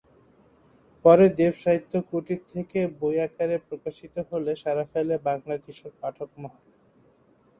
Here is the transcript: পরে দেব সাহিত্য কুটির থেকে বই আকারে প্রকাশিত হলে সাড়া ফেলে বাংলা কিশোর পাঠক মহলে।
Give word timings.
পরে 1.05 1.25
দেব 1.37 1.53
সাহিত্য 1.63 1.93
কুটির 2.09 2.41
থেকে 2.53 2.79
বই 2.99 3.15
আকারে 3.27 3.57
প্রকাশিত 3.67 4.15
হলে 4.29 4.51
সাড়া 4.55 4.85
ফেলে 4.91 5.15
বাংলা 5.27 5.55
কিশোর 5.63 5.93
পাঠক 6.01 6.29
মহলে। 6.41 6.71